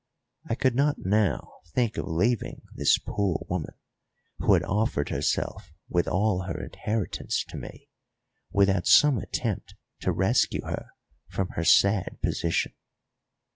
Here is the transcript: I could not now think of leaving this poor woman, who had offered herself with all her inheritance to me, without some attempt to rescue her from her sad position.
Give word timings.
I 0.49 0.55
could 0.55 0.73
not 0.73 0.95
now 1.05 1.59
think 1.75 1.95
of 1.95 2.07
leaving 2.07 2.63
this 2.73 2.97
poor 2.97 3.45
woman, 3.47 3.75
who 4.39 4.53
had 4.53 4.63
offered 4.63 5.09
herself 5.09 5.71
with 5.87 6.07
all 6.07 6.45
her 6.45 6.59
inheritance 6.63 7.43
to 7.49 7.57
me, 7.57 7.87
without 8.51 8.87
some 8.87 9.19
attempt 9.19 9.75
to 9.99 10.11
rescue 10.11 10.65
her 10.65 10.87
from 11.27 11.49
her 11.49 11.63
sad 11.63 12.17
position. 12.23 12.73